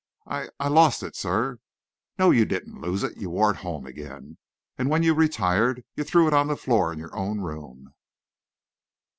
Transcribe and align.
"I 0.25 0.49
I 0.59 0.67
lost 0.67 1.03
it, 1.03 1.15
sir." 1.15 1.59
"No, 2.17 2.31
you 2.31 2.43
didn't 2.43 2.81
lose 2.81 3.03
it. 3.03 3.17
You 3.17 3.29
wore 3.29 3.51
it 3.51 3.57
home 3.57 3.85
again, 3.85 4.39
and 4.75 4.89
when 4.89 5.03
you 5.03 5.13
retired, 5.13 5.85
you 5.95 6.03
threw 6.03 6.25
it 6.25 6.33
on 6.33 6.47
the 6.47 6.57
floor, 6.57 6.91
in 6.91 6.97
your 6.97 7.15
own 7.15 7.41
room." 7.41 7.93